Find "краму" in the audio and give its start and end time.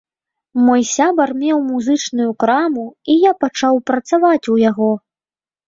2.45-2.87